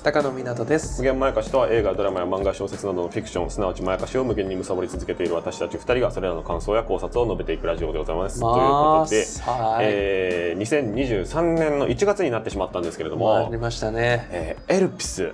[0.00, 0.98] です高野湊です。
[0.98, 8.40] 無限まやかしとは映画ドラマや漫画小説などのフィクションすなわちまやかしを無限に貪り続けている私たち2人がそれらの感想や考察を述べていくラジオでございます。
[8.40, 14.26] ということで、はい、えー、2023年の1月になってしまったんですけれども、ありましたね。
[14.30, 15.32] えーエルピス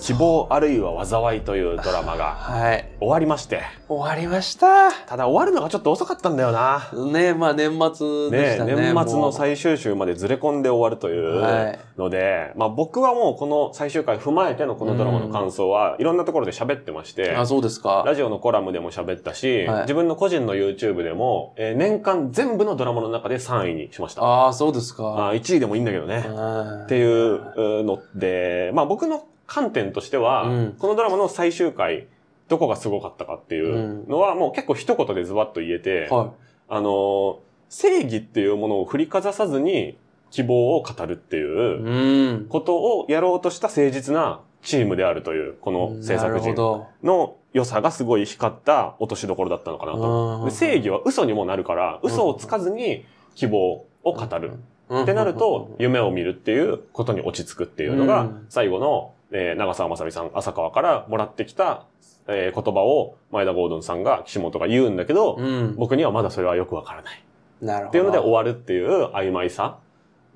[0.00, 2.88] 希望あるいは災いというドラマがはい。
[2.98, 3.62] 終わりまして。
[3.88, 4.90] 終わりました。
[5.06, 6.90] ただ終わるのがちょっと遅かったんだよな。
[7.12, 11.78] ねまあ年末でねしたね年末の最終週までずれ込んで終わるというはい。
[11.96, 18.02] ので、まあ僕はもうこの最終回踏まえてのこのドラマの感想はいろんなところで喋ってまして、あそうですか。
[18.04, 19.80] ラジオのコラムでも喋ったし、はい。
[19.82, 24.22] 自分の個人の YouTube でも、えー年間全部のドラマの中で3位にしました。
[24.22, 25.28] ああそうですか。
[25.28, 26.18] あ1位でもいいんだけどね。
[26.18, 30.76] っっていうので、まあ僕の観点としては、うん。
[30.78, 32.06] このドラマの最終回、
[32.48, 36.32] どこがすごかったかっていうのは、もう結構一言でズバッと言えて、は
[36.68, 37.36] あのー
[37.70, 39.98] 正義っていうものを振りかざさずに
[40.30, 42.46] 希望を語るっていいううん。
[42.48, 46.86] ことをやろうとした誠実なチームであるという、この制作陣ど。
[47.02, 50.50] の良さがすごい光った落としどころだったのかなと。
[50.50, 54.52] 正義は嘘にもなるから、嘘をつかずに希望を語る。
[54.92, 61.84] ってなると、夢を見るっていうことに落ち着くっていうのがうん、最後の、えー長澤まさみさん、浅川からもらってきた、
[62.28, 67.24] えー言葉を前田ゴードンさんが岸本が言うんだけど、うん僕にはまだそれはよくわからない。
[67.60, 69.78] なるほどっていうので終わるっていう曖昧さ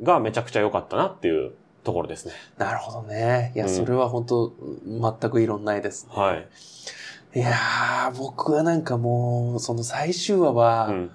[0.03, 1.53] がめちゃくちゃ良かったなっていう
[1.85, 2.33] ところですね。
[2.57, 4.53] なるほどねいやうんそれは本当
[5.21, 6.49] 全く異論ないですねはい。
[7.35, 11.11] いやー僕はなんかもうその最終話は、うん。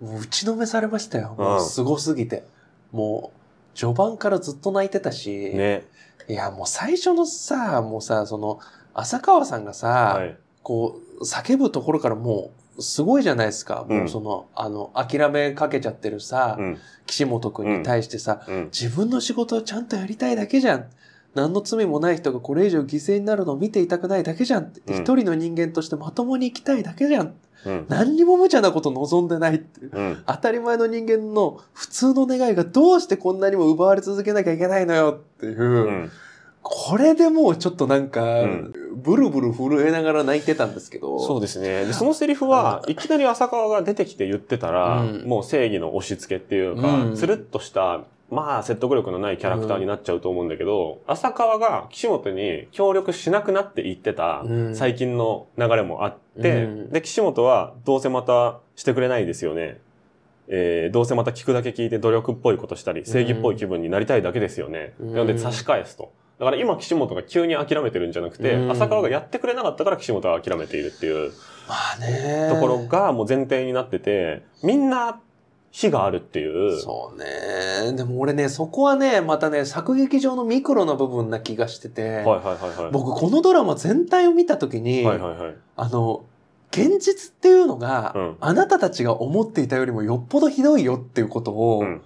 [0.00, 1.34] もう打ちのめされましたよ。
[1.36, 2.44] もうすごすぎて。
[2.92, 3.32] も
[3.74, 5.84] う、序盤からずっと泣いてたし、ね。
[6.28, 8.60] いや、もう最初のさ、もうさ、その、
[8.94, 9.88] 浅川さんがさ、
[10.18, 10.36] はい。
[10.62, 13.86] こう、叫ぶところからもう、すごいじゃないですか。
[13.88, 16.78] うんもうその、あの、諦めかけちゃってるさ、うん。
[17.06, 18.64] 岸本くんに対してさ、うん。
[18.66, 20.86] 自分の仕事をちゃんとやりたいだけじゃん。
[21.36, 24.72] 何の罪もない人がこれ以上犠牲になるのを見ていたくないだけじゃん。
[24.86, 27.34] うん一人の人間としてまともに生きたいだけじゃん。
[27.66, 27.86] うん。
[27.88, 29.90] 何にも無茶なこと望んでないっていう。
[29.92, 30.22] うん。
[30.26, 36.10] 当たり前の人間の普通の願いがどうしてこんなにも奪われ続けなきゃいけないのよっていう、うん。
[36.62, 41.84] これでもうちょっとなんか、んブルブル震えながら泣いてたんですけど、そうですね。
[41.84, 48.00] で、そのセリフは、いきなり浅川が出てきて言ってたら、うんもう正義の押し付けっていうか、うんつるっとした、
[48.30, 59.80] まあ説得力のないキャラクターになっちゃうと思うんだけど、浅川が岸本に協力しなくなって言ってたうん最近の流れもあって、うんで、岸本はどうせまたしてくれないですよね。
[60.48, 64.94] えーどうせまた聞くだけ聞いて努力っぽいことしたり、正義っぽい気分になりたいだけですよね。
[65.00, 66.12] うんなので差し返すと。
[66.38, 71.32] だから今岸本が急に諦めてるんじゃなくて、うん浅川がやってくれなかったから岸本は諦めているっていう
[71.68, 72.48] まあね。
[72.52, 75.20] ところがもう前提になってて、みんな
[75.76, 76.80] 火があるっていう。
[76.80, 77.92] そうね。
[77.92, 82.90] でも俺ね、そこはね、またね、作劇上のミクロな部分な気がしてて、はいはいはいはい。
[82.92, 85.54] 僕このドラマ全体を見たときに、はいはいはい。
[85.76, 86.24] あの、
[86.70, 92.02] 現実っていうのが、うんあなたたちが思っていたよりもよっぽどひどいよっていうことを、うん。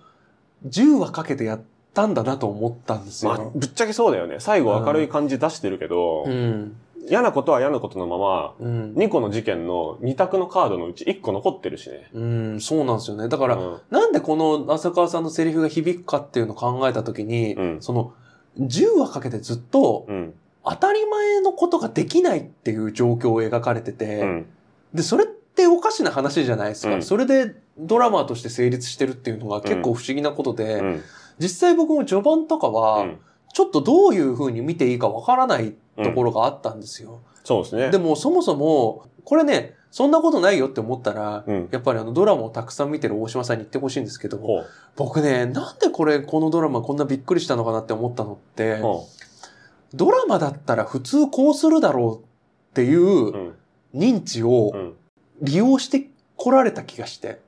[0.66, 1.60] 10話かけてやっ
[1.94, 3.34] たんだなと思ったんですよ。
[3.34, 4.40] まあ、ぶっちゃけそうだよね。
[4.40, 6.76] 最後明るい感じ出してるけど、うん。
[7.08, 8.94] 嫌なことは嫌なことのまま、うん。
[8.94, 12.08] 2個の事件の2択のカードのうち1個残ってるしね。
[12.12, 13.28] うん、そうなんですよね。
[13.28, 18.12] だから、うんなんでこの浅川さんのセリフが響くかっていうのを考えたときに、うんその、
[18.58, 20.34] 10話かけてずっと、うん。
[20.62, 24.46] 当たり前のことができないっていう状況を描かれてて、うん。
[24.92, 26.94] で、それっておかしな話じゃないですか。
[26.94, 31.02] うんそれでドラマとして成立してるっていうのが結構不思議なことで、うん。
[31.38, 33.18] 実際僕も序盤とかは、うん
[33.52, 37.20] ちょっとどういう風に見ていいかわからないところがあったんですよ。
[37.44, 37.90] そうですね。
[37.90, 41.68] でもそもそも、これね、そんなことないよって思ったら、うん。
[41.70, 44.40] やっぱりあのドラマをたくさん見てる大島さんに言ってほしいんですけど。
[44.96, 49.06] 僕ね、なんでこれ、このドラマこんなびっくりしたのかなって思ったのって、ほ
[49.92, 53.54] ドラマだったら普通こうするだろうっていう。
[53.94, 54.94] 認知をうん。
[55.42, 57.40] 利用してこられた気がして。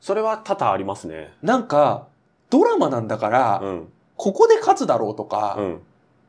[0.00, 1.32] それは多々ありますね。
[1.42, 2.08] なんか、
[2.50, 3.88] ドラマなんだから、うん。
[4.16, 5.82] ここで勝つだろうとか、うん。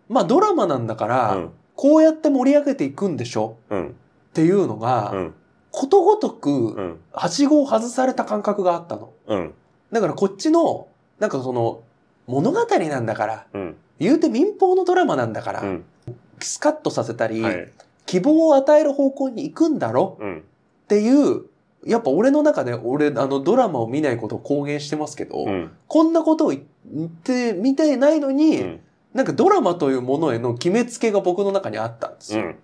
[0.09, 1.51] まあドラマなんだから、うん。
[1.75, 3.57] こうやって盛り上げていくんでしょ？
[3.69, 3.87] うん。
[3.89, 3.91] っ
[4.33, 5.33] ていうのが、うん。
[5.71, 6.99] ことごとうく、ん。
[7.11, 9.11] はしごを外された感覚があったの。
[9.27, 9.53] うん。
[9.91, 10.87] だからこっちの、
[11.19, 11.81] なんかその、
[12.27, 13.75] 物語なんだから、うん。
[13.99, 15.85] 言うて民放のドラマなんだから、うん。
[16.39, 17.71] スカッとさせたり、はい。
[18.05, 20.17] 希望を与える方向に行くんだろ？
[20.21, 20.39] うん。
[20.39, 20.41] っ
[20.87, 21.43] ていう、
[21.85, 25.71] やっぱ俺の中で俺、あのドラマを見ないことを公言してますけど、うん。
[25.87, 26.59] こんなことを言
[27.05, 28.79] ってみてないのに、うん。
[29.15, 32.43] なんかドラマというものへの決めつけが僕の中にあったんですよ。
[32.43, 32.55] うん。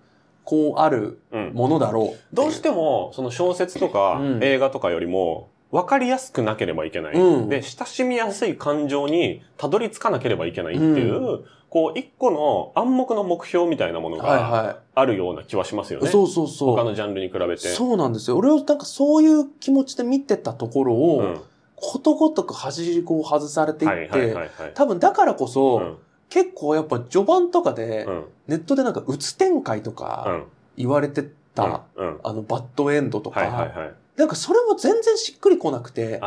[0.44, 1.52] こうあるうん。
[1.54, 2.36] ものだろう。
[2.36, 7.14] どうしても、その小説とかうん映画とかよりも、分かりやすくなければいけない。
[7.14, 16.02] うんで、親しみやすい感情にたどり着かなければいけないっていう、こう、一個の暗黙の目標みたいなものはいがはあるような気はしますよい。
[16.02, 16.10] ね。
[16.10, 16.76] そうそうそう。
[16.76, 17.68] 他のジャンルに比べて。
[17.68, 18.36] そうなんですよ。
[18.36, 21.40] 俺はなんかそういう気持ちで見てたところを、うん。
[21.76, 24.50] ことごとく端こう外されていって、はいはいはいはい。
[24.74, 25.96] 多分だからこそ、うん
[26.32, 28.24] 結構やっぱ序盤とかで、うん。
[28.46, 30.44] ネットでなんかうつ展開とうかん。
[30.78, 32.20] 言われてた、うん。
[32.24, 33.70] あのバッドエンドとか。
[34.16, 36.22] なんかそれも全然しっくりこなくて。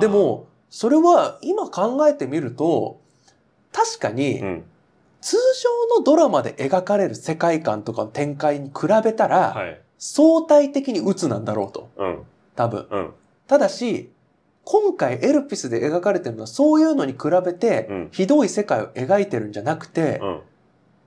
[0.00, 3.00] で、も、それは今考えてみると、
[3.72, 4.64] 確かにうん。
[5.22, 5.36] 通
[5.90, 9.80] 常のドラマで描かれる世界観とかの展開に比べたら、はい。
[9.96, 11.88] 相対的に鬱なんだろうと。
[11.96, 12.22] うん。
[12.54, 12.86] 多分。
[12.90, 13.14] うん。
[13.46, 14.12] ただし、
[14.70, 20.40] 今回エルピスで描かれてるのはそういうのに比べてうん、ひどい世界を描いてるんじゃなくて、うん。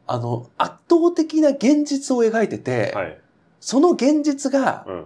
[0.07, 3.21] あの、圧倒的な現実を描いてて、はい。
[3.59, 5.05] その現実がうん。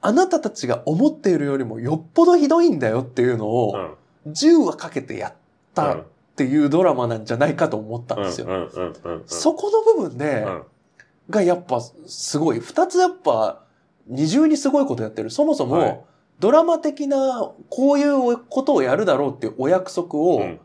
[0.00, 4.32] あなたたちが思っているよりもよっぽどひどいんだよっていうのうを、ん。
[4.32, 5.34] 10話かけてやっ
[5.74, 6.04] たうんっ
[6.36, 8.46] ていうドラマなんじゃないかと思ったんですよ。
[9.26, 10.62] そこの部分で、うん。
[11.28, 12.60] がやっぱすごい。
[12.60, 13.60] 二つやっぱ
[14.06, 15.28] 二重にすごいことやってる。
[15.28, 16.00] そもそも、はい
[16.38, 20.60] ドラマ的なこういうことをやるだろうっていうお約束を、うん。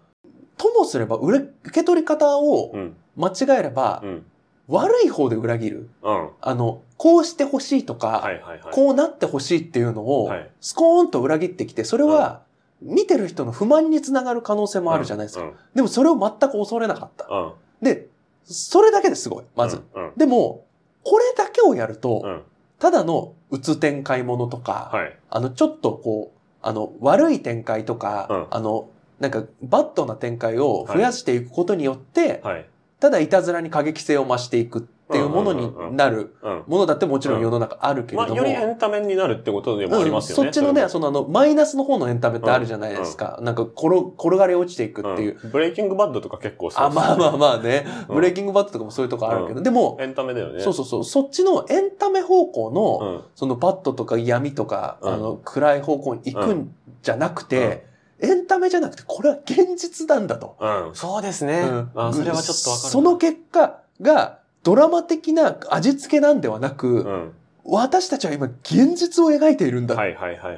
[0.57, 2.95] ともすれば受け取り方をうん。
[3.15, 4.25] 間違えれば、うん。
[4.67, 5.89] 悪い方で裏切る。
[6.01, 6.29] うん。
[6.39, 8.71] あの、こうしてほしいとか、はいはいはい。
[8.71, 12.41] こうなってほしいっていうのをはい、スコーンと裏切ってきて、それは、
[12.81, 15.43] 見てる人の不満につながる可能性もあるじゃないですか。
[15.43, 15.53] うん。
[15.75, 17.27] でもそれを全く恐れなかった。
[17.27, 17.53] うん。
[17.81, 18.07] で、
[18.43, 19.81] それだけですごい、まず。
[19.93, 20.11] うん。
[20.17, 20.65] でも、
[21.03, 22.43] これだけをやると、うん。
[22.81, 25.15] ただのうつ展開ものとか、はい。
[25.29, 28.89] あの、ちょっとこう、あの、悪い展開とか、うんあの、
[29.19, 32.65] なんか、バッドな展開を増やしていくことによって、はい。
[32.99, 34.81] ただいたずらに過激性を増していくっ
[35.11, 36.63] ていうものになるうん。
[36.67, 40.47] ものだってもちろん世の中あるけれまあ、ども、よりエンタメになるってことでもありますよね。
[40.47, 43.39] うんそっちのね、そのあの、マイナスの方のエンタメってあるじゃないですか。
[43.41, 45.39] なんか転、転がり落ちていくっていう。
[45.43, 47.37] うんブレイキングバッドとか結構そうあ、まあまああ。
[47.37, 50.61] まあね、うんブレイキングバッドとかもそういうとこあるけど、でも、エンタメだよね。
[50.61, 53.23] そうそうそう、そっちのエンタメ方向の、うん。
[53.35, 57.85] そのバッドとか闇とか、うんあの、暗い方向に行くんじゃなくて、
[58.19, 60.55] エンタメじゃなくて、これは現実なんだと。
[60.59, 60.95] うん。
[60.95, 61.61] そうですね。
[61.61, 62.89] うんあ、それはちょっとわかるな。
[62.91, 67.33] その結果が、ドラマ的な味付けなんではなく、うん。
[67.63, 69.97] 私たちは今現実を描いているんだっ。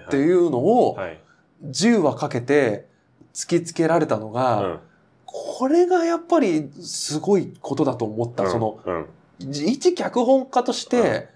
[0.10, 1.20] ていうのを、はい。
[1.66, 2.88] 10話かけて
[3.34, 4.80] 突きつけられたのうが、ん。
[5.26, 8.50] これがやっぱりすごいことだと思った。
[8.50, 9.06] その、うん。
[9.50, 11.30] 一脚本家として、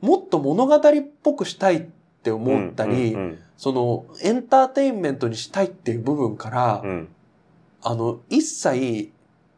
[0.00, 0.80] もっと物語っ
[1.22, 1.82] ぽくしたいっ
[2.22, 3.38] て思ったり、うん。
[3.56, 7.08] その、エンターテインメントにしたいっていう部分から、うん。
[7.82, 9.10] あの、一切、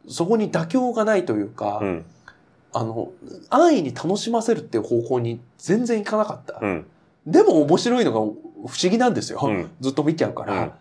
[0.07, 2.05] そこに妥協がないというか、うん。
[2.77, 3.11] あの、
[3.49, 6.59] 安易に楽しませるっていう方向に全然いかなかった。
[6.61, 6.85] うん。
[7.25, 9.39] でも面白いのが不思議なんですよ。
[9.41, 9.71] うん。
[9.81, 10.77] ずっと見ちゃうから。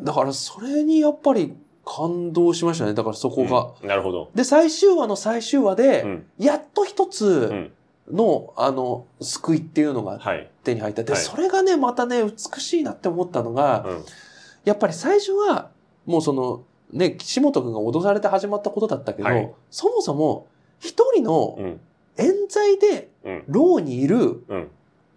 [0.00, 1.54] だからそれにやっぱり
[1.84, 2.94] 感動しましたね。
[2.94, 3.72] だからそこが。
[3.82, 3.88] うん。
[3.88, 4.30] なるほど。
[4.34, 6.26] で、最終話の最終話うで、ん。
[6.38, 7.72] やっと一うつん。
[8.14, 10.48] の、あの、救いっていうのがはい。
[10.62, 11.02] 手に入った。
[11.02, 14.04] で、はいそれがね、またね、美しいなって思ったのが、うん。
[14.64, 15.70] やっぱり最初は、
[16.06, 20.46] もうその、ね、岸本くんが脅されて始まったことだったけど、はいそもそも、
[20.82, 21.80] 一人のうん。
[22.18, 23.44] 冤罪でうん。
[23.48, 24.44] 牢にいる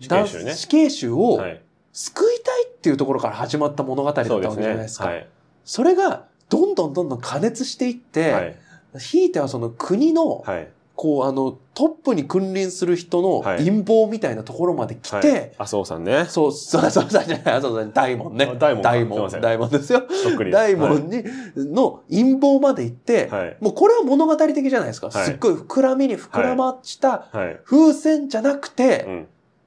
[0.07, 0.53] 男刑囚ね。
[0.53, 1.61] 死刑囚をはい。
[1.91, 4.61] 救いたいっていうところから始まった物語だったわけ。
[4.61, 5.05] じゃないですか。
[5.05, 5.27] はい。
[5.63, 8.55] それが、どんどんどんどん加熱していって、はい。
[8.99, 10.69] ひいてはその国の、はい。
[10.95, 15.51] こう、あの、トップに君臨する人のはい陰謀みたいなところまで来て、はい。
[15.57, 16.25] 麻生さんね。
[16.29, 18.45] そう、そう、そう、そう、じゃない、そう、大門ね。
[18.45, 20.03] あ大門か大門、大門ですよ。
[20.51, 21.23] 大門に、
[21.55, 23.57] の陰謀まで行って、はい。
[23.59, 25.07] もうこれは物語的じゃないですか。
[25.07, 27.59] はいすっごい膨らみに膨らましたはい。
[27.65, 29.05] 風船じゃなくて、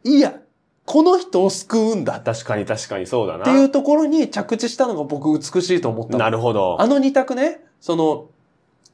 [0.04, 0.12] うん。
[0.12, 0.34] いや、
[0.86, 3.44] この人を救うんだっ確かに確かにそうだな。
[3.44, 6.86] ていうところに着地したのが僕美しいと思ったのなるほどあ。
[6.86, 8.28] の二択ね、その、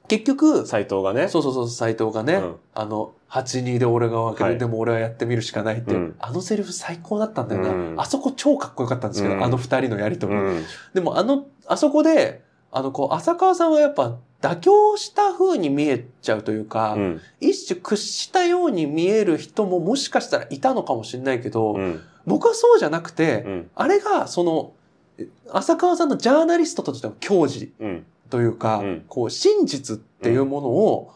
[0.08, 1.28] 結局、斎藤がね。
[1.28, 7.70] そうそうそう、斎藤がね、うんあの、8-2で俺が分ける、はいでも俺はやってみるしかないっていう、うんあのセリフ最高だったんだよな。
[7.70, 10.34] うんあそこ超かっこよかったんですけど、うんあの二人のやりとり。
[10.34, 10.64] うん。
[10.92, 17.20] でもあの、あそこで、あの、こう、浅川さんはやっぱ妥協した風に見えちゃうというか、うん。
[17.40, 22.00] 一種屈したように見える人ももしかしたらいたのかもしれないけど、うん。
[22.26, 23.70] 僕はそうじゃなくて、うん。
[23.74, 24.72] あれがその、
[25.18, 28.06] え浅川さんのジャーナリストとしての矜持うん。
[28.34, 31.12] というか、うんこう、真実っていうものを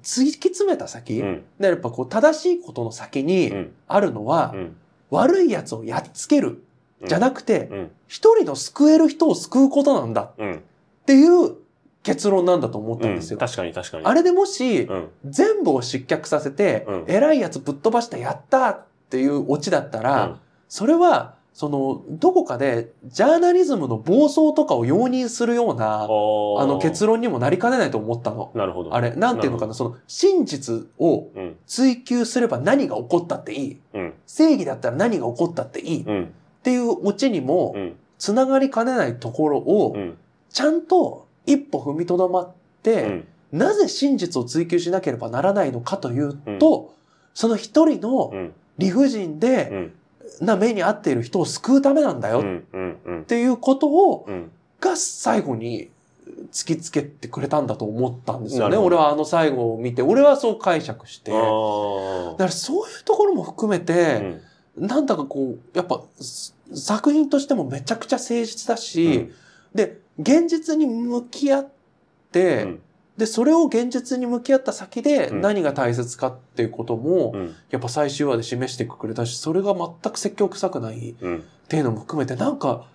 [0.00, 1.44] 突き詰めた先、うん。
[1.60, 3.72] でやっぱこう、正しいことの先うにん。
[3.86, 4.76] あるのは、うん。
[5.10, 6.64] 悪い奴をやっつける、
[7.06, 7.90] じゃなくて、うん。
[8.08, 10.54] 一人の救える人を救うことなんだうん。
[10.54, 10.58] っ
[11.04, 11.56] ていう
[12.02, 13.34] 結論なんだと思ったんですよ。
[13.34, 14.06] うん確かに確かに。
[14.06, 15.08] あれでもし、うん。
[15.26, 27.14] 全部を失脚させて、うん偉いやつぶっ飛ばしたやったっていうオチだったら、それは、その、どこかで、ジャーナリズムの暴走とかを容認するような、あの結論。
[27.14, 28.50] 論にもなりかねないと思ったの。
[28.54, 28.92] なるほど。
[28.92, 31.56] あれ、なんていうのかな、その、真実をうん。
[31.66, 33.80] 追求すれば何が起こったっていい。
[33.94, 34.14] うん。
[34.26, 36.02] 正義だったら何が起こったっていい。
[36.02, 36.34] っうん。
[36.64, 37.96] ていうオチにもう、ん。
[38.18, 40.18] つながりかねないところをう、ん。
[40.50, 43.24] ちゃんと一歩踏みとどまって、うん。
[43.52, 46.94] なぜ真実を追求しなければならないのかというと、
[47.32, 48.52] その一人のうん。
[48.76, 49.92] 理不尽で、うん。
[50.40, 53.24] な目に遭っている人を救うためなんだよっ。
[53.24, 54.50] ていうことを、うん。
[54.80, 55.90] が最後に
[56.52, 58.76] 突きつけてくれたんだと思ったんですよね。
[58.76, 61.30] 俺はあの最後を見て、俺はそう解釈して。
[61.30, 61.40] だあ
[62.36, 63.80] からそういうところも含めあ。
[63.80, 64.40] て、
[64.76, 69.30] なんだかこう、やっぱす作品としてもめちゃくちゃ誠実だし、
[69.74, 71.68] で、現実に向き合っ
[72.32, 72.80] て、うん。
[73.16, 77.54] で、それを現実に向き合った先でうん何が大切かっていうことも、うん。
[77.70, 81.44] やっぱ最終話で示してくれたし、それが全く説教臭くないっうん。
[81.68, 82.86] ていうのも含めて、なんか、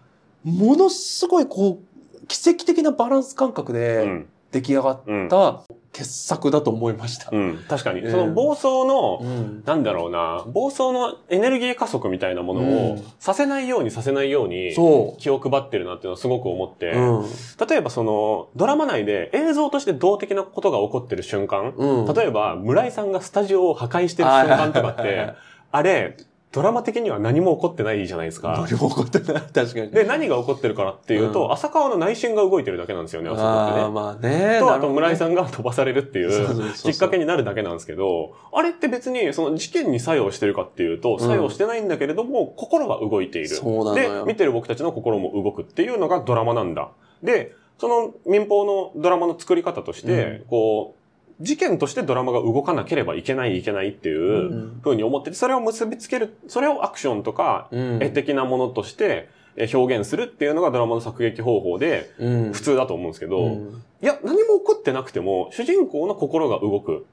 [0.43, 4.27] ものすごいこう、奇跡的なバランス感覚うでん。
[4.51, 5.29] 出来上がっうん。
[5.29, 7.29] た傑作だと思いました。
[7.31, 7.59] うん。
[7.67, 8.01] 確かに。
[8.01, 9.63] うんその暴走の、うん。
[9.65, 16.97] なんだろうな、暴走のエネルギー加速みたいなものをうんさせないようにさせないようにそ気を配ってるなっていうのはすごく思って、う。
[16.97, 17.25] うん。
[17.67, 22.13] 例えばそのドラマ内で映像として動的なことが起こってる瞬間、うん。
[22.13, 25.33] 例えば村井さんがスタジオを破壊してる瞬間とかって、
[25.71, 26.17] あれ、
[26.51, 28.65] ドラマ的には何も起こってないじゃないですか。
[28.67, 29.41] 何も起こってない。
[29.53, 29.91] 確かに。
[29.91, 33.93] で、何が起こってるからっていうと、うん浅川の内心が動いてるだけなんですよね、あそこってああ、ね。
[33.93, 34.59] まあね。
[34.59, 43.49] と、あと村井んさんが飛ばされるっていうきっかけになるだけなんですけど、あれって別にその事件に作用してるかっていうと、作用してないんだけれども、心は動いている。
[43.49, 44.25] そうで、よ。
[44.25, 46.89] 見てる僕たちの心も動くっていうのがドラマなんだ。
[47.21, 50.98] で、その民放のドラマの作り方として、こう、
[51.41, 67.05] 事件としてドラマが動かなければいけないいけないっていううんふうに思ってて、それを結びつける、それをアクションとか、うん絵的なものとしてえ表現するっていうのがドラマの作劇方法でうん普通だと思うんですけど、うんいや、何も起こってなくても、主人公の心が動く。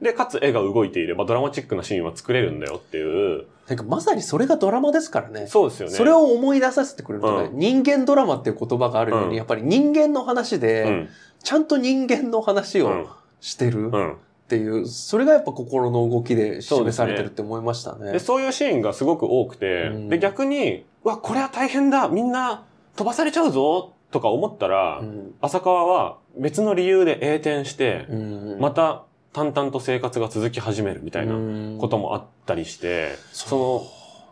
[0.00, 3.44] で、かつ絵が動いていればドラマチックなシーンは作れるんだよっていう。
[3.68, 5.46] なんかまさにそれがドラマですからね。
[5.46, 5.94] そうですよね。
[5.94, 11.08] それを思い出させてくれるとね、う人間ドラマっていう言葉があるように、うんやっぱり人間の話で、うん。
[11.42, 13.06] ちゃんと人間の話をうん。
[13.40, 14.16] してるっうん。
[14.48, 18.12] ていう、それがやっぱ心の動きで示されてるって思いましたね。
[18.12, 20.08] で、そういうシーンがすごく多くて、うん。
[20.08, 22.64] で、逆に、うわ、これは大変だみんな
[22.96, 25.34] 飛ばされちゃうぞとか思ったら、うん。
[25.40, 28.58] 浅川は別の理由で栄転して、うん。
[28.60, 33.82] また淡々と生活が続き始めるみたいなこともあったりして、その、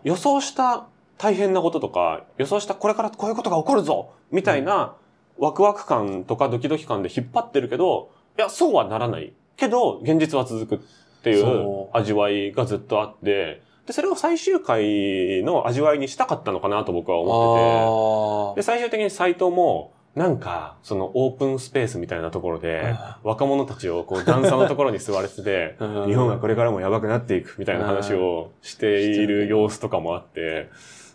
[0.03, 0.87] 予想した
[1.17, 4.95] 大変なこととか、予想したこれからこういうことが起こるぞみたいな
[5.38, 9.33] ワクワク感とかドキドキ感で引っ張ってるけど、いや、そうはならない。
[9.57, 10.78] けど、現実は続くっ
[11.23, 25.76] ていうそ味わいがずっとあって、で、それを最終回の味わいにしたかったのかなと僕は思ってて、で、最終的にサイトも、なんか、そのオープンスペースみたいなところで、若者たちをこう段差のところに座れてて、
[26.07, 30.68] 日本はこれからもやばくなっていくみたいな話をしている様子とかもあって、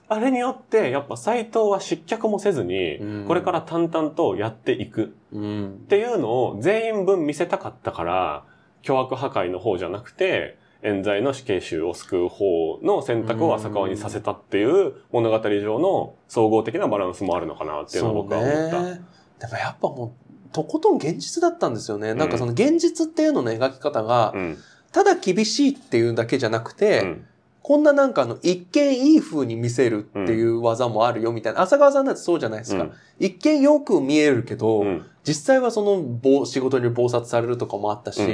[0.10, 5.86] あれによって、やっぱ斎藤は失脚もせずにうん、これから淡々とやっていくっうん。
[5.88, 8.44] ていうのを全員分見せたかったから、
[8.82, 18.82] 凶悪破壊の方じゃなくて、冤罪の死刑囚を救う方の選択を浅川にさせたっていう物語上の総合的なバランスもあるのかなっていうのを僕は思った。
[18.84, 19.02] ね
[19.40, 20.14] でもやっぱも
[20.50, 22.14] う、とことん現実だったんですよね。
[22.14, 24.58] なんかその現実っていうのの描き方がう、ん。
[24.92, 27.26] ただ厳しいっていうだけじゃなくて、うん。
[27.64, 31.62] こんななんかあの、一見いい風に見せるっていう技もあるよみたいな。
[31.62, 32.84] 浅川さんなんてそうじゃないですか。
[32.84, 35.06] うん一見よく見えるけど、うん。
[35.24, 38.28] 実際はその棒、仕事に暴殺されるとかもあったし、うん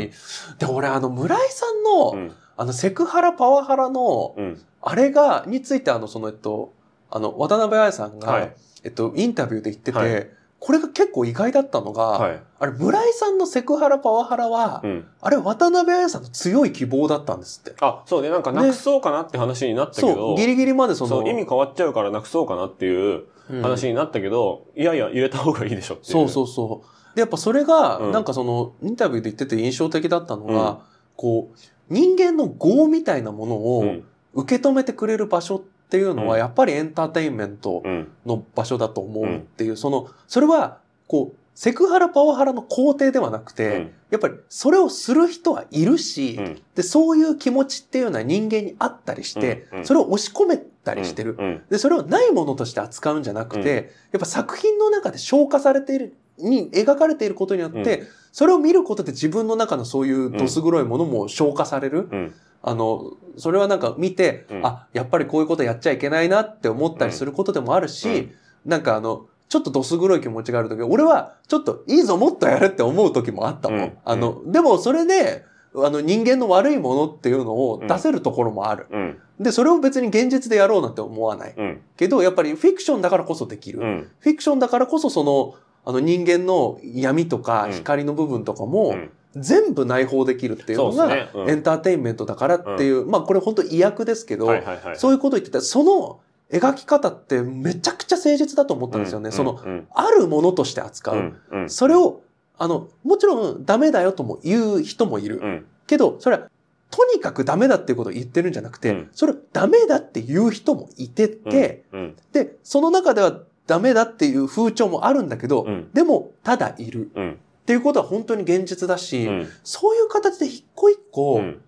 [0.58, 2.32] で、俺あの、村井さんの、うん。
[2.58, 4.62] あの、セクハラパワハラの、うん。
[4.82, 6.74] あれが、についてあの、その、えっと、
[7.12, 12.39] あの、渡辺彩さんが、はいえっと、インタビューで言ってて、はいこれが結構意外だったのが、はい。
[12.60, 15.08] あれ、村井さんのセクハラパワハラは、うん。
[15.22, 17.78] あれ、渡辺彩さんの強い希望だったんですって。
[17.80, 18.30] あ、そうね。
[18.30, 26.12] なんかなくそうかなって話になったけど、そう、ギリギリまでその、そう意味変わっちゃうからなくそうかなっていううん話になったけど、いやいや、入れた方がいいでしょっていう。
[26.12, 27.16] そうそうそう。
[27.16, 30.80] で、やっぱそれが、うんなんかその、インタビューで言ってて印象的だったのが、
[31.16, 31.58] こう、
[31.89, 34.04] 人間の業みたいなものをうん。
[34.32, 38.08] 受け止めてくれる場所っていうのは、うんやっぱりエンターテインメントうん。
[38.25, 46.62] の場所だと思うっていう、その、それは、こう、セクハラパワハラの肯定ではなくて、うんやっぱりそれをする人はいるし、うん。
[46.74, 51.36] で、そういう気持ちっていうのは人間にあったりして、それを押し込めたりしてる。
[51.38, 51.62] うん。
[51.69, 62.10] で、それをないものとして扱うんじゃなくて、やっぱ作品の中で消化されているに描かれていることによって、それを見ることで自分の中のそういうどす黒いものも消化される。
[62.12, 62.34] うん。
[62.62, 68.31] あの、それはなんか見て、うんあ、やっぱりこういうことやっちゃいけないなって思ったりすることでもあるし、うん
[68.65, 73.79] なんかあの、ちょっとどす黒い気持ちがあるとき、俺はちょっといいぞ、もっとやるって思う時もあったもん。
[73.79, 78.88] うんあの、でもそれで、あの人間の悪いものっていうのを出せるところもある。
[78.91, 79.17] うん。
[79.39, 81.53] で、それを別に現実でやろうなんて思わない。
[81.55, 81.81] うん。
[81.96, 83.79] けど、やっぱりフィクションだからこそできる。
[83.79, 84.12] うん。
[84.19, 85.55] フィクションだからこそその、
[85.86, 89.10] あの人間の闇とかうん光の部分とかうもん。
[89.36, 94.50] 全部内包できるっていうのがエンターテインメントだからっていう、まあこれ本当意訳ですけど。
[94.96, 96.20] そういうこと言ってたその
[96.52, 99.28] 描き方ってめちゃくちゃ誠実だと思ったんですよね。
[99.28, 99.88] うんその、うん。
[99.94, 101.70] あるものとして扱う。
[101.70, 102.22] それを、
[102.58, 105.40] あの、もちろんダメだよとも言う人もいる。
[105.42, 105.66] うん。
[105.86, 106.50] けど、それは、
[106.90, 112.16] とにかくダメだっていうことを言ってるんじゃなくて、うんそれをダメだって言う人もいてて、うん。
[112.34, 115.90] で、その中ではダメだっていう風潮もあるんだけど、うん。
[115.94, 117.12] でも、ただいる。
[117.14, 117.32] うん。
[117.34, 117.36] っ
[117.68, 119.48] ていうことは本当に現実だし、うん。
[119.64, 121.62] そういう形で一個一個、うん。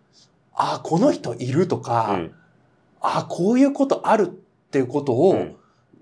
[0.55, 2.31] ああ、この人いるとか、うん。
[3.01, 4.27] ああ、こういうことあるっ
[4.71, 5.55] ていうことをうん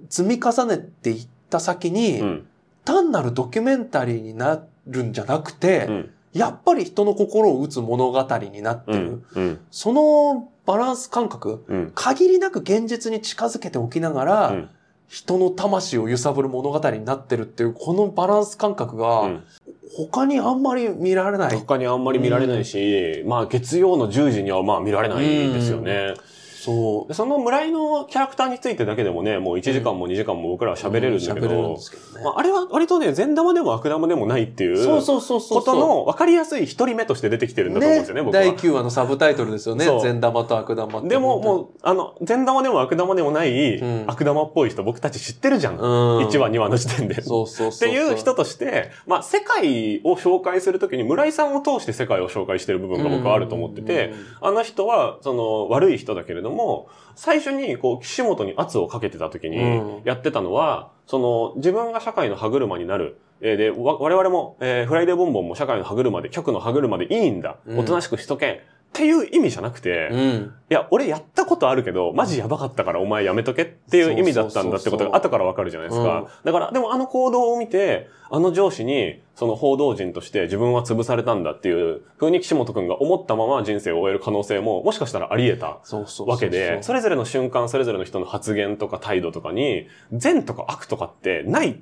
[0.09, 2.47] 積み重ねていった先に、うん。
[2.85, 6.09] 単なるドキュメンタリーになるんじゃなくて、うん。
[6.31, 9.25] やっぱり人の心を打つ物語になってる。
[9.35, 9.43] うん。
[9.43, 9.59] うん。
[9.69, 11.91] そのバランス感覚、うん。
[11.93, 14.69] 限りなく現実に近づけておきながら、うん
[15.09, 19.43] 人の魂を揺さぶる物語になってるっていう、このバランス感覚が、うん
[19.91, 21.57] 他にあんまり見られない。
[21.57, 26.13] 他にあんまり見られないし、まあ月曜の10時にはまあ見られないですよね。
[26.59, 27.07] そう。
[27.07, 31.79] でその村井のキャラクターについてだけでもね、もう1時間も2時間も僕らは喋れるんだけど
[32.25, 35.59] あ、あれは割とね、善玉でも悪玉でもないっていう、そうそうそうそう。
[35.59, 38.41] ことの分かりやすい一人目として出てきてるんだと思うんですよね、僕は。
[38.41, 39.85] 第9話のサブタイトルですよね。
[40.01, 41.07] 善玉と悪玉って。
[41.07, 45.75] でももう、あの、善玉でも悪玉でもない、うん悪玉っぽい人僕たち知ってるじゃん。
[45.75, 45.81] うん、
[46.27, 47.21] 1話、2話の時点で。
[47.21, 47.89] そうそうそう。
[47.89, 63.19] っていう人として、まあ、世界を紹介するときに村井さんを通して世界を紹介してる部分が僕はあると思ってて、あの人は、その、悪い人だけれども、最初に、こう、岸本に圧をかけてたときにうん、やってたのは、その、自分が社会の歯車になる。
[63.41, 67.57] えーで、わ我々も、えーフライデーボンボンも社会の歯車で、局の歯車でいいんだ。
[67.65, 68.61] うんおとなしくしとけ。
[68.89, 70.53] っていう意味じゃなくて、いうん。
[70.67, 76.27] や、俺やったことあるけど、マジやばかったからお前やめとけっていう意味だったんだってことが後からわかるじゃないですうんか。
[76.43, 85.79] だから、でもあの行動を見て、あの上司に、その報道陣として自分は潰されたんだっていう風に岸本くんが思ったまま人生を終える可能性も、もしかしたらあり得た。
[86.25, 91.77] わけで、それぞれの瞬間、それぞれの人の発言とか態度とかに、善とか悪とかってないっ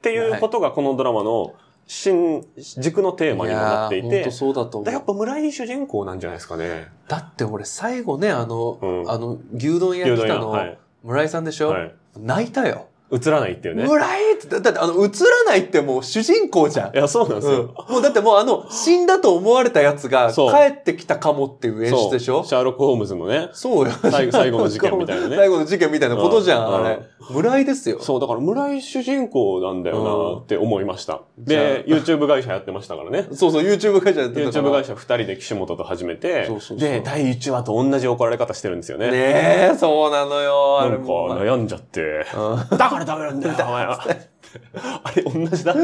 [0.00, 1.54] ていうことがこのドラマの
[1.88, 4.84] 新、軸のテーマにもなっていてやーほんと、そうだと思う。
[4.84, 6.88] だやっぱ村井主人公なんじゃないですかね。
[7.08, 10.78] だって俺最後ね、あの、うんあの、牛丼屋来たの、はい。
[11.02, 11.94] 村井さんでしょ、はい。
[12.18, 12.88] 泣いたよ。
[13.10, 13.84] 映らないっていうね。
[13.84, 16.98] 村井って、だだってあの、映らないってもう主人公じゃんい。
[16.98, 17.74] や、そうなんですうんよ。
[17.88, 20.42] もうだってもうあの、死んだと思われたやつが帰
[20.78, 22.44] ってきたかもっていう演出でしょ？
[22.44, 23.48] シャーロック・ホームズのね。
[23.52, 23.92] そうよ。
[24.10, 27.00] 最後最後の事件みたいなね最後の事件みたいなことじゃん、うんあれ。
[27.30, 27.98] 村井ですよ。
[28.00, 31.20] そう、だから村井主人公なんだよなって思いました。
[31.38, 33.26] で、YouTube 会社やってましたからね。
[33.32, 34.70] そうそう、YouTube 会社やってたから。
[34.70, 39.10] YouTube 会社二人で岸本と始めてそうそうで、第1話と同じ怒られ方してるんですよね。
[39.10, 40.80] ねえ、そうなのよ。
[40.80, 41.08] あなんか。
[41.08, 44.04] 悩んじゃって、うんだからダメなんだよ、 お前は。
[45.04, 45.74] あれ、同じだ。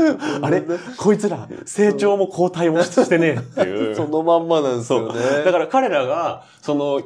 [0.42, 0.62] あれ、
[0.96, 3.96] こいつら、成長も後退もしてねえっていう。
[3.96, 5.20] そのまんまなんですよね。
[5.44, 7.02] だから彼らが、その、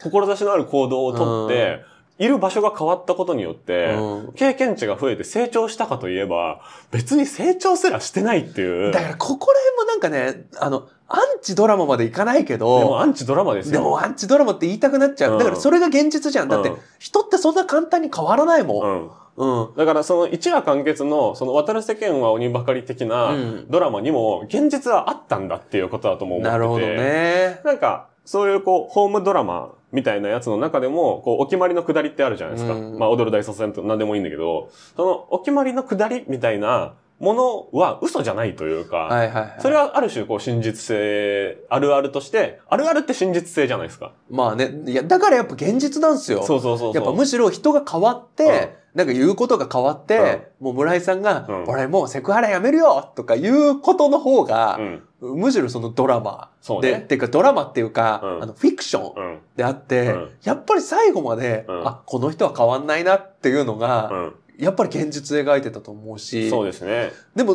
[0.00, 1.84] 志のある行動をとって、
[2.18, 8.90] いる場所が変わったことによって、うん経験値が増えて成長したかといえば、別に成長すらしてないっていう。
[8.90, 13.72] だからここら辺もなんかね、あの、アンチドラマまでいかないけでもど、アンチドラマですよ。
[13.72, 15.32] でもアンチドラマって言いたくなっちゃう。
[15.32, 16.48] うんだからそれが現実じゃん。
[16.48, 19.10] だってうん人ってそんな簡単に変わらないも。
[19.36, 19.66] うんん。
[19.68, 19.76] うん。
[19.76, 26.52] だからその一話完結の、その渡る世間は鬼ばかり的うなんドラマにも、現実はあったんだっていうことだとも思ってて。
[26.52, 27.60] なるほどね。
[27.64, 32.74] なんか、そういうこう、ホームドラマみたいなやつの中でも、こう、お決まりの下りってあるじゃないですか。
[32.74, 39.56] うんまあ、踊る大卒戦と何でもいいんだけど、その、お決まりの下りみたいなものは嘘じゃないというか、はいはいはい。
[39.60, 44.12] それはある種、こう、真実性、あるあるとして、あるあるって真実性じゃないですか。
[44.30, 46.42] まあね、いや、だからやっぱ現実なんですよ。
[46.42, 46.94] そうそうそう。
[46.94, 54.78] やっぱむしろ人が変わって、なんか言うことが変わって、もう村井さんが、うん俺もうセクハラやめるよとか言うことの方が
[55.20, 55.38] う、ん。
[55.38, 56.50] むしろそのドラマ
[56.80, 56.98] で、ね。
[56.98, 59.38] っていうかドラマっていうか、うんあのフィクションうん。
[59.54, 64.34] であって、うんやっぱり最後まで、うんあ、この人は変わんないなっていうのが、うん。
[64.58, 67.12] やっぱり現実描いてたと思うし、そうですね。
[67.34, 67.54] でも、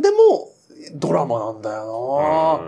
[0.00, 0.50] でも、
[0.94, 2.58] ドラマなんだよ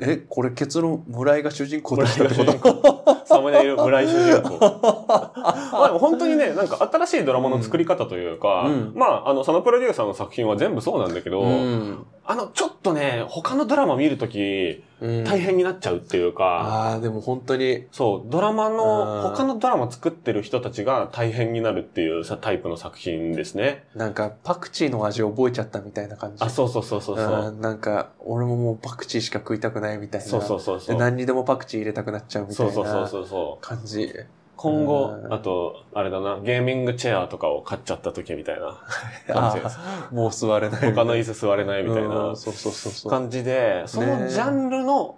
[0.00, 0.10] な、うん。
[0.10, 2.44] え、これ結論、村井が主人公だったってこ
[2.74, 3.21] と？
[3.32, 4.58] サムネイル村井主人公。
[4.60, 23.84] まあでも本当にね、なんか新しいドラマの作り方というか、うんまあ、あの、そのプロデューサーの作品は全部そうなんだけど、うんあの、ちょっとね、他のドラマ見るとき、うん大変になっちゃうっていうか、ああ、でも本当に、そう、ドラマうんの、他のドラマ作ってる人たちが大変になるっていうさタイプの作品ですね。
[23.96, 26.44] なんかパクチーの味覚えちゃったみたいな感じ。
[26.44, 27.26] あ、そうそうそうそうそう。
[27.26, 30.26] うんなんか、俺ももうパクチーしか食いたくないみたいな。
[30.26, 30.94] そうそうそうそう。
[30.94, 33.64] で何にでもパクチー入れたくなっちゃうみたいそうそうそうなそうそう。
[33.64, 34.12] 感じ。
[34.56, 38.78] 今後う、んあと、あれだな、ゲーミングチェアとかを買っちゃった時みたいな
[39.32, 40.92] 感じもう座れない。
[40.92, 43.10] 他の椅子座れないみたいうんなそうそうそうそう。
[43.10, 45.16] 感じで、そのねジャンルの、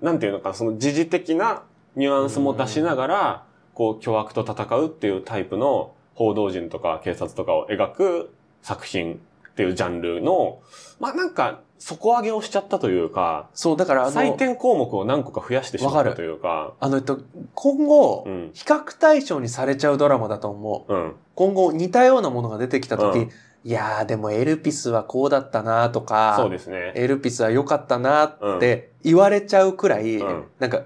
[0.00, 1.62] なんていうのか、その時事的な
[1.96, 3.42] ニュアンスも出しながら、
[3.74, 8.30] こう、巨悪と戦うっていうタイプの報道陣とか警察とかを描く
[8.62, 9.20] 作品
[9.60, 10.60] っていうジャンルの、
[10.98, 17.20] まあなんか、底上げをしちゃったというか、そう、だからあの、採点項目を何個か増やしてしまったというか、あの、えっと、
[17.54, 18.50] 今後、うん。
[18.52, 20.94] 比較対象にされちゃうドラマだと思う。
[20.94, 21.16] うん。
[21.34, 23.30] 今後似たようなものが出てきたとき、うん
[23.62, 26.92] いやーでもエルピスはこうだったなとか、そうですね。
[26.94, 30.84] エルピスは良かったなって言われちゃうくらい、うんなんか、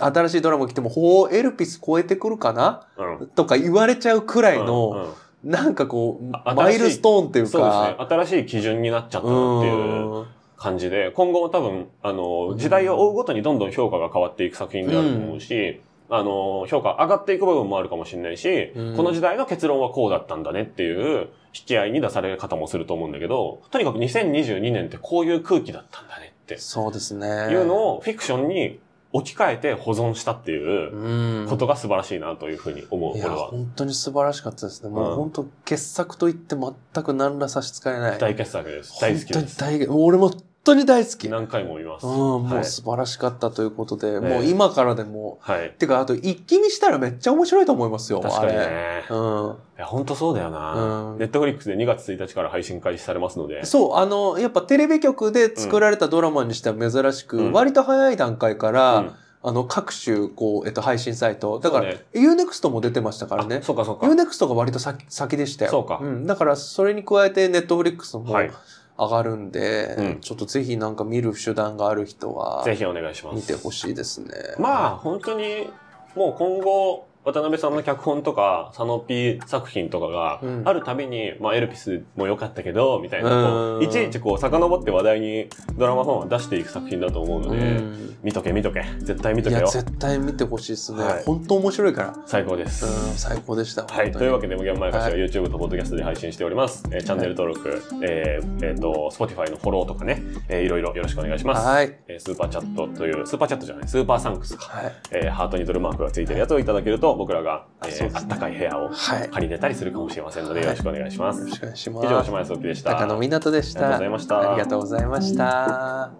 [0.00, 3.26] 新しいドラマ来ても、ほう、エルピス超えてくるかなうん。
[3.28, 7.94] とか言われちゃうくらいうんの、なんかこう、あマイルストーンっていうそうですね。
[7.98, 8.06] か、。
[8.08, 10.26] 新しい基準になっちゃったなっていう
[10.56, 15.80] 感じで、今後も多分、あの、時代を追うごとにどんどん評価が変わっていく作品であると思うし、
[16.10, 18.96] あの、評価上がっていく部分もあるかもしれないし、うん。
[18.96, 27.26] この時代の結論はこうだったんだねっていう引き合いに出される方もすると思うんだけど、とにかく2022年ってこういう空気だったんだねってそうですね。
[27.50, 28.78] いうのをフィクションに
[29.16, 33.46] 置き換えて保存したっていううんことが素晴らしいなというふうに思う、これは。
[33.46, 34.90] 本当に素晴らしかったですね。
[34.90, 38.18] もううん本当、傑作と言って全く何ら差し支えない。
[38.18, 39.00] 大傑作です。
[39.00, 39.60] 大好きです。
[39.60, 41.26] 本当に大俺も本当に大好き。
[41.26, 42.06] うん、何回も見ます。
[42.06, 45.70] もはいう素晴らしかったということで、えもう今からでも、はい。
[45.78, 48.52] てか、あと一気見したらめっちゃ面白いと思いますよ、確かに。
[48.52, 49.04] ね。
[49.10, 49.56] うん。
[49.76, 51.12] いや、本当そうだよな。
[51.12, 53.64] うんネットフリックスで2月1日から配信開始されますので。
[53.64, 59.14] そう、あの、やっぱテレビ局で作られたドラマにしては珍しく、うん割と早い段階から、うん
[59.46, 61.60] あの、各種、こう、えっと、配信サイト。
[61.60, 63.62] だから、ね UNEXT も出てましたからねあ。
[63.62, 64.06] そうかそうか。
[64.06, 65.70] UNEXT が割と先先でしたよ。
[65.70, 66.26] そうかん。
[66.26, 68.50] だから、それに加えて、ネットフリックスもはい
[68.96, 73.36] 上がるんで、うんちょっとぜひなんか見る手段がある人は、ぜひお願いします。
[73.36, 74.30] 見てほしいですね。
[74.58, 75.68] まあ、本当に、
[76.14, 88.82] もう今後、渡辺さんの脚本とか、佐野 P 作品とかがうんあるたびに、まあ、エルピスも良かったけど、みたいな、いちいちこう、遡って話題にドラマファンは出していく作品だと思うので、うん見とけ見とけ。
[89.00, 89.70] 絶対見といや、けよ。
[89.70, 91.04] 絶対見てほしいですね。
[91.04, 92.14] はい本当面白いから。
[92.26, 92.86] 最高です。
[92.86, 93.84] うん、最高でした。
[93.86, 94.10] はい。
[94.12, 94.54] というわけで。
[94.54, 96.84] で、無限まやかしははい YouTube と Podcast で配信しております。
[96.90, 101.66] えーチャンネル登録、えーえーと、Spotify のフォローとかね、えーいろいろよろしくお願いします。
[101.66, 101.94] はい。
[102.08, 104.64] えースーパーチャットという、スーパーチャットじゃない、スーパーサンクスか。
[104.64, 104.92] はい。
[105.10, 109.28] えーハートにドルマークがついてるやつをいただけると、僕らが、えーあったかい部屋をはい。
[109.30, 111.40] 借りれたりするかもしれませんので、はいよろしくお願いします。
[111.40, 112.06] よろしくお願いします。
[112.06, 112.90] 以上、島安沖でした。
[112.94, 113.96] 高野湊でした。
[113.96, 116.10] ありがとうございましたありがとうございました。